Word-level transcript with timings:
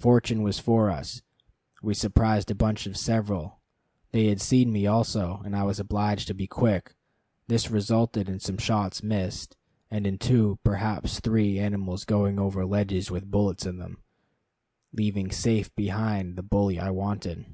Fortune 0.00 0.42
was 0.42 0.58
for 0.58 0.88
us. 0.88 1.20
We 1.82 1.92
surprised 1.92 2.50
a 2.50 2.54
bunch 2.54 2.86
of 2.86 2.96
several. 2.96 3.60
They 4.12 4.28
had 4.28 4.40
seen 4.40 4.72
me 4.72 4.86
also, 4.86 5.42
and 5.44 5.54
I 5.54 5.64
was 5.64 5.78
obliged 5.78 6.26
to 6.28 6.34
be 6.34 6.46
quick. 6.46 6.94
This 7.48 7.70
resulted 7.70 8.30
in 8.30 8.40
some 8.40 8.56
shots 8.56 9.02
missing, 9.02 9.50
and 9.90 10.06
in 10.06 10.16
two, 10.16 10.58
perhaps 10.64 11.20
three, 11.20 11.58
animals 11.58 12.06
going 12.06 12.38
over 12.38 12.64
ledges 12.64 13.10
with 13.10 13.30
bullets 13.30 13.66
in 13.66 13.76
them, 13.76 13.98
leaving 14.94 15.30
safe 15.30 15.74
behind 15.76 16.36
the 16.36 16.42
billy 16.42 16.80
I 16.80 16.88
wanted. 16.88 17.44